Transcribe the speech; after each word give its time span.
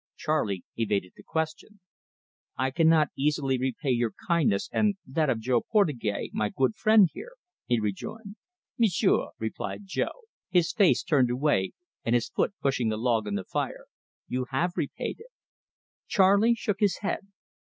Charley 0.17 0.63
evaded 0.77 1.13
the 1.15 1.21
suggestion. 1.21 1.79
"I 2.57 2.71
cannot 2.71 3.09
easily 3.15 3.59
repay 3.59 3.91
your 3.91 4.13
kindness 4.27 4.67
and 4.71 4.95
that 5.05 5.29
of 5.29 5.39
Jo 5.39 5.61
Portugais, 5.61 6.31
my 6.33 6.49
good 6.49 6.75
friend 6.75 7.07
here," 7.13 7.33
he 7.67 7.79
rejoined. 7.79 8.35
"M'sieu'," 8.79 9.29
replied 9.37 9.81
Jo, 9.85 10.07
his 10.49 10.73
face 10.73 11.03
turned 11.03 11.29
away, 11.29 11.73
and 12.03 12.15
his 12.15 12.29
foot 12.29 12.55
pushing 12.63 12.91
a 12.91 12.97
log 12.97 13.27
on 13.27 13.35
the 13.35 13.43
fire, 13.43 13.85
"you 14.27 14.47
have 14.49 14.71
repaid 14.75 15.17
it." 15.19 15.29
Charley 16.07 16.55
shook 16.55 16.79
his 16.79 16.97
head. 17.01 17.27